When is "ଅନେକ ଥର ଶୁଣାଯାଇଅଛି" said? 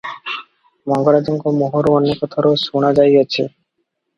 1.99-3.47